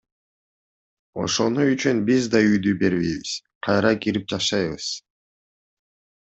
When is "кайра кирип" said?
3.69-4.29